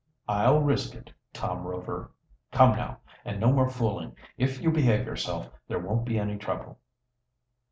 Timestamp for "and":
3.23-3.39